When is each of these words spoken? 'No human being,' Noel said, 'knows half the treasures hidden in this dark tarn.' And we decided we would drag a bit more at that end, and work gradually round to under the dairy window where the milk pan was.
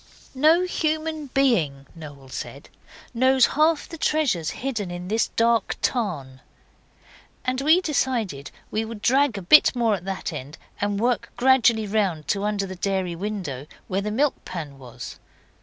'No 0.33 0.63
human 0.63 1.27
being,' 1.27 1.85
Noel 1.93 2.27
said, 2.29 2.69
'knows 3.13 3.45
half 3.53 3.87
the 3.87 3.99
treasures 3.99 4.49
hidden 4.49 4.89
in 4.89 5.09
this 5.09 5.27
dark 5.35 5.75
tarn.' 5.83 6.41
And 7.45 7.61
we 7.61 7.81
decided 7.81 8.49
we 8.71 8.83
would 8.83 9.03
drag 9.03 9.37
a 9.37 9.43
bit 9.43 9.75
more 9.75 9.93
at 9.93 10.05
that 10.05 10.33
end, 10.33 10.57
and 10.81 10.99
work 10.99 11.31
gradually 11.37 11.85
round 11.85 12.27
to 12.29 12.43
under 12.45 12.65
the 12.65 12.75
dairy 12.75 13.15
window 13.15 13.67
where 13.87 14.01
the 14.01 14.09
milk 14.09 14.43
pan 14.43 14.79
was. 14.79 15.19